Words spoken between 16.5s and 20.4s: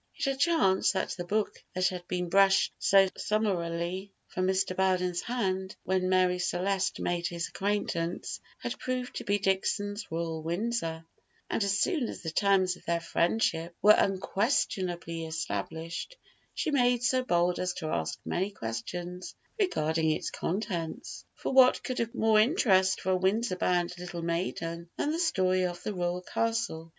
she made so bold as to ask many questions regarding its